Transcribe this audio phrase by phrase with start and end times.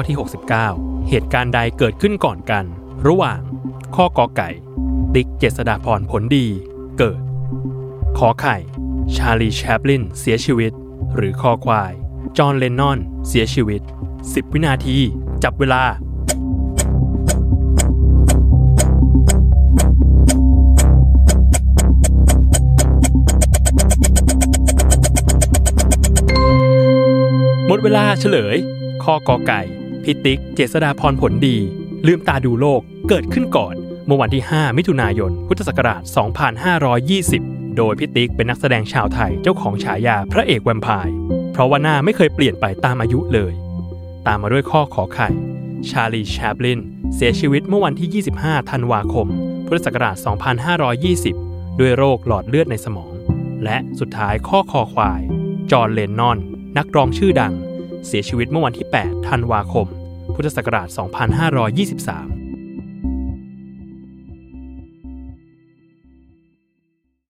[0.00, 0.20] ข้อที่
[0.64, 2.64] 69 เหตุการณ์ใดเกิดขึ้นก่อนกัน
[3.06, 3.40] ระหว่าง
[3.96, 4.50] ข้อกอไก่
[5.14, 6.46] ติ๊กเจษดาพรผลดี
[6.98, 7.20] เกิด
[8.18, 8.56] ขอไข่
[9.16, 10.72] ชาลีแชปลินเสียชีวิต
[11.14, 11.92] หรือคอควาย
[12.38, 12.98] จอห์นเลนนอน
[13.28, 13.80] เสียชีวิต
[14.18, 14.98] 10 วินาที
[15.42, 15.82] จับเวลา
[27.66, 28.58] หมดเวลาเฉลย
[29.04, 31.56] ข้อกอไก่ พิติก เจษดาพรผลดี
[32.06, 33.74] ลืมตาดูโลกเกิดขึ้นก่อน
[34.06, 36.02] เมื่อวันที่ 5 มิถุนายน พุทธศักราช
[37.28, 41.14] 2520 โดยพิติกเป็นนักแสดงชาวไทยเจ้าของฉายาพระเอกแวมไพร์
[41.52, 43.52] เพราะว่าหน้าไม่เคยเปลี่ยนไปตามอายุเลย
[44.26, 45.28] ตามมาด้วยข้อขอไข่
[45.90, 46.80] ชาลีแชปลิน
[47.14, 49.26] เสียชีวิตเมื่อวันที่ 25 ธันวาคม
[49.66, 50.16] พุทธศักราช
[50.98, 53.12] 2520 ด้วยโรคหลอดเลือดในสมอง
[53.64, 55.20] และสุดท้ายข้อคอควาย
[55.70, 56.38] จอห์เลนนอน
[56.78, 57.54] นักร้องชื่อดัง
[58.06, 59.86] เสียชีวิตเมื่อวันที่ 8 ธันวาคม
[60.34, 62.37] พุทธศักราช 2523